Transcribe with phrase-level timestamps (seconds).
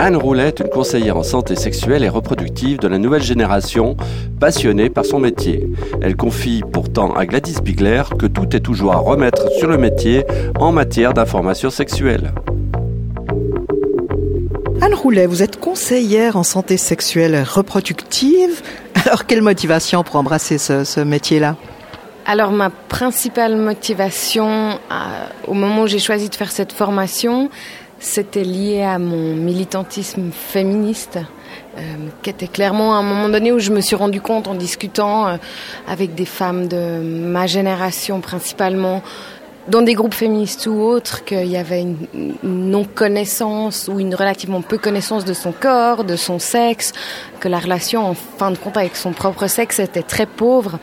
[0.00, 3.96] Anne Roulet est une conseillère en santé sexuelle et reproductive de la nouvelle génération,
[4.38, 5.68] passionnée par son métier.
[6.00, 10.24] Elle confie pourtant à Gladys Bigler que tout est toujours à remettre sur le métier
[10.60, 12.32] en matière d'information sexuelle.
[14.80, 18.62] Anne Roulet, vous êtes conseillère en santé sexuelle et reproductive.
[19.04, 21.56] Alors, quelle motivation pour embrasser ce, métier-là?
[22.24, 24.78] Alors ma principale motivation
[25.46, 27.48] au moment où j'ai choisi de faire cette formation,
[28.00, 31.18] c'était lié à mon militantisme féministe,
[31.76, 31.80] euh,
[32.22, 35.26] qui était clairement à un moment donné où je me suis rendu compte en discutant
[35.28, 35.36] euh,
[35.86, 39.02] avec des femmes de ma génération principalement,
[39.68, 42.06] dans des groupes féministes ou autres, qu'il y avait une,
[42.42, 46.92] non-connaissance ou une relativement peu connaissance de son corps, de son sexe,
[47.40, 50.78] que la relation en fin de compte avec son propre sexe était très pauvre,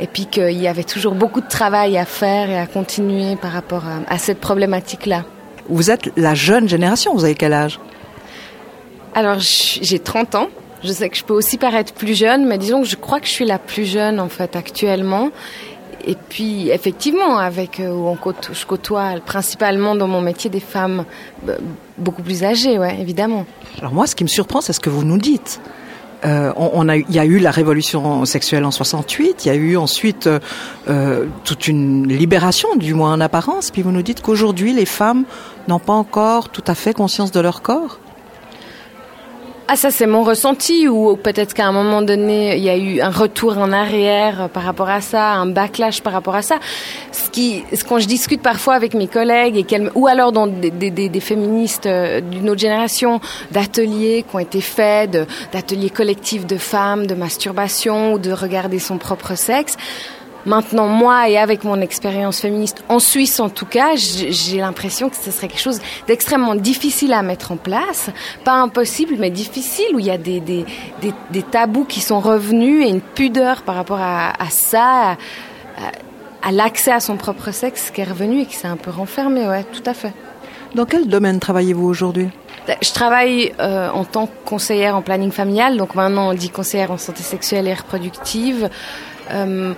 [0.00, 3.52] et puis qu'il y avait toujours beaucoup de travail à faire et à continuer par
[3.52, 5.24] rapport à cette problématique-là.
[5.68, 7.80] Vous êtes la jeune génération, vous avez quel âge?
[9.14, 10.48] Alors j'ai 30 ans.
[10.84, 13.26] Je sais que je peux aussi paraître plus jeune, mais disons que je crois que
[13.26, 15.30] je suis la plus jeune en fait actuellement.
[16.06, 18.16] Et puis effectivement, avec euh, on
[18.52, 21.04] je côtoie principalement dans mon métier des femmes
[21.98, 23.44] beaucoup plus âgées, ouais, évidemment.
[23.80, 25.60] Alors moi, ce qui me surprend, c'est ce que vous nous dites.
[26.24, 29.54] Euh, on, a, il y a eu la révolution sexuelle en 68, il y a
[29.54, 30.38] eu ensuite euh,
[30.88, 35.24] euh, toute une libération, du moins en apparence, puis vous nous dites qu'aujourd'hui les femmes
[35.68, 37.98] n'ont pas encore tout à fait conscience de leur corps
[39.68, 43.00] ah ça c'est mon ressenti ou peut-être qu'à un moment donné il y a eu
[43.00, 46.58] un retour en arrière par rapport à ça, un backlash par rapport à ça.
[47.10, 50.70] Ce qui, ce quand je discute parfois avec mes collègues et ou alors dans des,
[50.70, 55.10] des, des féministes euh, d'une autre génération, d'ateliers qui ont été faits,
[55.52, 59.76] d'ateliers collectifs de femmes, de masturbation ou de regarder son propre sexe.
[60.46, 65.16] Maintenant, moi et avec mon expérience féministe en Suisse en tout cas, j'ai l'impression que
[65.16, 68.10] ce serait quelque chose d'extrêmement difficile à mettre en place.
[68.44, 70.64] Pas impossible, mais difficile, où il y a des, des,
[71.02, 75.16] des, tabous qui sont revenus et une pudeur par rapport à, ça,
[76.42, 79.48] à, l'accès à son propre sexe qui est revenu et qui s'est un peu renfermé,
[79.48, 80.12] ouais, tout à fait.
[80.76, 82.28] Dans quel domaine travaillez-vous aujourd'hui?
[82.82, 86.92] Je travaille euh, en tant que conseillère en planning familial, donc maintenant on dit conseillère
[86.92, 88.68] en santé sexuelle et reproductive.
[89.32, 89.74] Euh,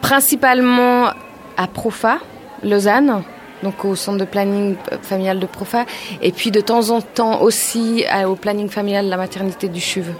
[0.00, 1.10] principalement
[1.56, 2.18] à Profa,
[2.62, 3.22] Lausanne,
[3.62, 5.84] donc au centre de planning familial de Profa,
[6.22, 10.12] et puis de temps en temps aussi au planning familial de la maternité du CHUV.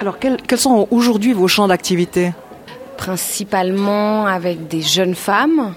[0.00, 2.32] Alors quels, quels sont aujourd'hui vos champs d'activité?
[2.96, 5.74] Principalement avec des jeunes femmes,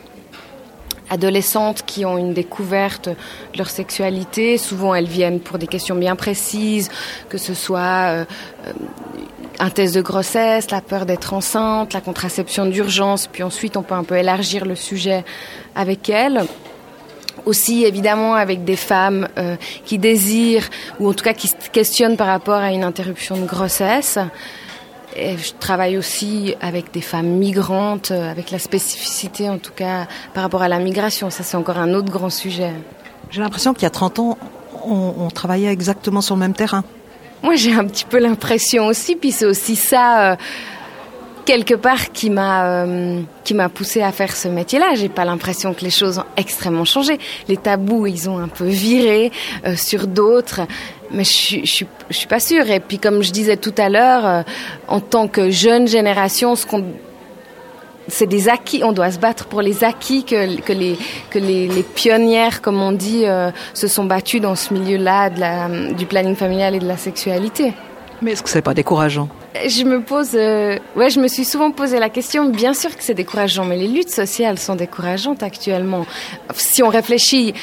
[1.09, 4.57] adolescentes qui ont une découverte de leur sexualité.
[4.57, 6.89] Souvent, elles viennent pour des questions bien précises,
[7.29, 8.25] que ce soit euh,
[8.67, 8.71] euh,
[9.59, 13.95] un test de grossesse, la peur d'être enceinte, la contraception d'urgence, puis ensuite on peut
[13.95, 15.23] un peu élargir le sujet
[15.75, 16.45] avec elles.
[17.45, 19.55] Aussi évidemment avec des femmes euh,
[19.85, 23.45] qui désirent ou en tout cas qui se questionnent par rapport à une interruption de
[23.45, 24.17] grossesse.
[25.17, 30.07] Et je travaille aussi avec des femmes migrantes, euh, avec la spécificité en tout cas
[30.33, 31.29] par rapport à la migration.
[31.29, 32.73] Ça c'est encore un autre grand sujet.
[33.29, 34.37] J'ai l'impression qu'il y a 30 ans,
[34.85, 36.83] on, on travaillait exactement sur le même terrain.
[37.43, 40.31] Moi, j'ai un petit peu l'impression aussi, puis c'est aussi ça.
[40.31, 40.35] Euh,
[41.45, 44.95] quelque part qui m'a euh, qui m'a poussé à faire ce métier-là.
[44.95, 47.19] J'ai pas l'impression que les choses ont extrêmement changé.
[47.47, 49.31] Les tabous, ils ont un peu viré
[49.65, 50.61] euh, sur d'autres,
[51.11, 52.67] mais je, je, je, suis pas sûre.
[52.71, 54.43] Et puis comme je disais tout à l'heure,
[54.87, 56.83] en tant que jeune génération, ce qu'on
[58.07, 60.97] c'est des acquis, on doit se battre pour les acquis que, que, les,
[61.29, 65.29] que les, les pionnières, comme on dit, euh, se sont battues dans ce milieu-là
[65.93, 67.73] du planning familial et de la sexualité.
[68.21, 69.27] Mais est-ce que c'est pas décourageant?
[69.67, 72.49] Je me pose, euh, ouais, je me suis souvent posé la question.
[72.49, 76.05] Bien sûr que c'est décourageant, mais les luttes sociales sont décourageantes actuellement.
[76.53, 77.53] Si on réfléchit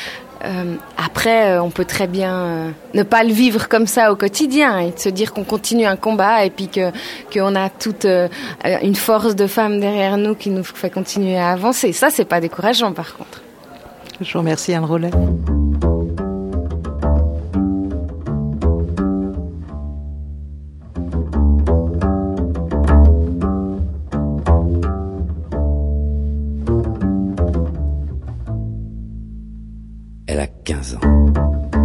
[0.45, 4.17] euh, après, euh, on peut très bien euh, ne pas le vivre comme ça au
[4.17, 6.91] quotidien et se dire qu'on continue un combat et puis que
[7.33, 11.93] qu'on a toute une force de femmes derrière nous qui nous fait continuer à avancer.
[11.93, 13.41] Ça, c'est pas décourageant, par contre.
[14.21, 15.11] Je vous remercie, Anne Rollet.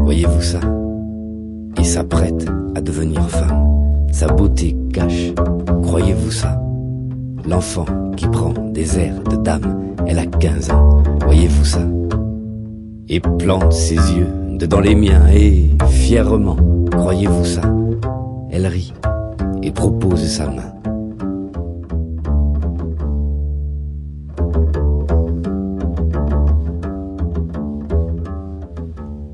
[0.03, 0.59] Voyez-vous ça?
[1.77, 2.45] Il s'apprête
[2.75, 3.68] à devenir femme.
[4.12, 5.33] Sa beauté cache,
[5.83, 6.62] croyez-vous ça?
[7.47, 7.85] L'enfant
[8.15, 11.81] qui prend des airs de dame, elle a 15 ans, voyez-vous ça?
[13.09, 16.57] Et plante ses yeux dedans les miens et fièrement,
[16.91, 17.62] croyez-vous ça?
[18.51, 18.94] Elle rit
[19.63, 20.76] et propose sa main.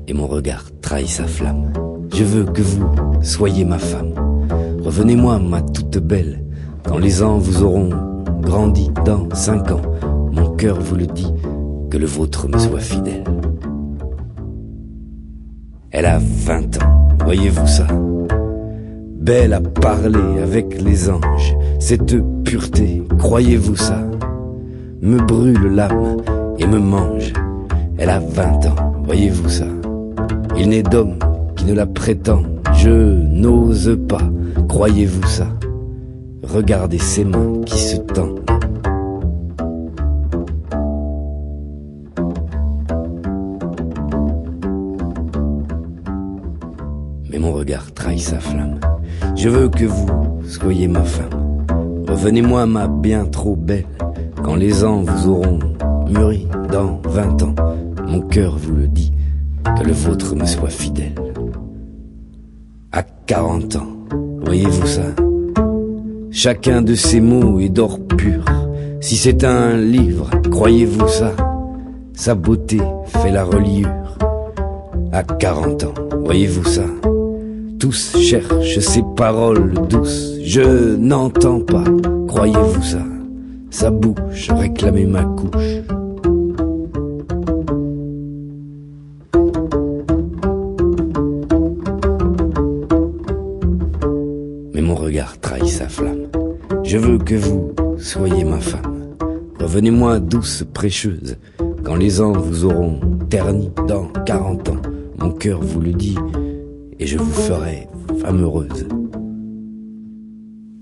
[0.06, 1.72] Et mon regard trahit sa flamme.
[2.12, 2.84] Je veux que vous
[3.22, 4.12] soyez ma femme.
[4.82, 6.44] Revenez-moi, ma toute belle,
[6.84, 7.90] quand les ans vous auront
[8.42, 9.80] grandi dans cinq ans.
[10.30, 11.32] Mon cœur vous le dit,
[11.90, 13.24] que le vôtre me soit fidèle.
[15.90, 17.86] Elle a vingt ans, voyez-vous ça?
[19.20, 24.02] Belle à parler avec les anges, cette pureté, croyez-vous ça?
[25.00, 26.18] Me brûle l'âme
[26.58, 27.32] et me mange.
[27.96, 29.66] Elle a vingt ans, voyez-vous ça?
[30.56, 31.18] Il n'est d'homme
[31.56, 32.42] qui ne la prétend,
[32.74, 34.22] je n'ose pas,
[34.68, 35.46] croyez-vous ça?
[36.42, 38.40] Regardez ses mains qui se tendent.
[47.30, 48.78] Mais mon regard trahit sa flamme.
[49.36, 50.06] Je veux que vous
[50.46, 51.64] soyez ma femme.
[52.08, 53.86] Revenez-moi ma bien trop belle,
[54.42, 55.58] quand les ans vous auront
[56.08, 57.54] mûri dans vingt ans.
[58.06, 59.12] Mon cœur vous le dit,
[59.78, 61.14] que le vôtre me soit fidèle.
[62.92, 63.88] À quarante ans,
[64.44, 65.02] voyez-vous ça?
[66.30, 68.44] Chacun de ces mots est d'or pur.
[69.00, 71.32] Si c'est un livre, croyez-vous ça?
[72.12, 74.18] Sa beauté fait la reliure.
[75.12, 75.94] À quarante ans,
[76.24, 76.84] voyez-vous ça?
[77.78, 80.34] Tous cherchent ces paroles douces.
[80.42, 81.84] Je n'entends pas,
[82.28, 83.02] croyez-vous ça?
[83.70, 85.82] Sa bouche réclamait ma couche.
[97.24, 99.16] Que vous soyez ma femme.
[99.58, 101.36] Revenez-moi douce précieuse,
[101.82, 102.98] quand les ans vous auront
[103.30, 104.82] terni dans quarante ans.
[105.18, 106.18] Mon cœur vous le dit,
[106.98, 107.88] et je vous ferai
[108.20, 108.86] femme heureuse.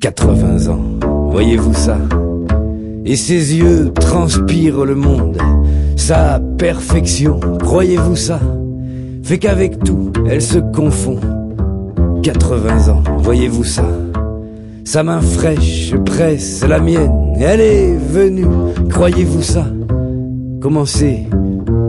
[0.01, 0.83] 80 ans,
[1.31, 1.99] voyez-vous ça?
[3.05, 5.39] Et ses yeux transpirent le monde,
[5.97, 8.41] sa perfection, croyez-vous ça?
[9.23, 11.21] Fait qu'avec tout, elle se confond.
[12.23, 13.85] 80 ans, voyez-vous ça?
[14.85, 17.35] Sa main fraîche presse la mienne.
[17.41, 18.47] Elle est venue,
[18.91, 19.67] croyez-vous ça?
[20.61, 21.27] Commencer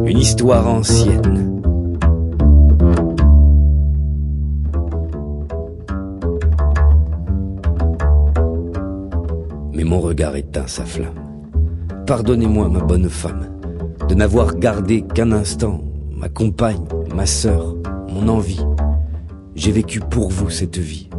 [0.05, 1.61] une histoire ancienne.
[9.73, 11.13] Mais mon regard éteint sa flamme.
[12.05, 13.47] Pardonnez-moi, ma bonne femme,
[14.09, 15.81] de n'avoir gardé qu'un instant
[16.15, 17.75] ma compagne, ma sœur,
[18.09, 18.63] mon envie.
[19.55, 21.09] J'ai vécu pour vous cette vie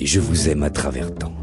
[0.00, 1.39] et je vous aime à travers temps.